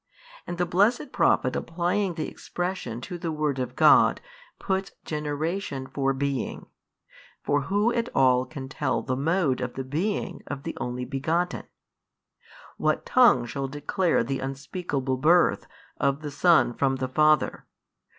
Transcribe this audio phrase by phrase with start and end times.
[0.47, 4.19] And the blessed Prophet applying the expression to the Word of God,
[4.57, 6.65] puts generation for Being.
[7.43, 11.65] For who at all can tell the mode of the Being of the Only Begotten?
[12.77, 15.67] what tongue shall declare the unspeakable Birth
[15.97, 17.67] of the Son from the Father?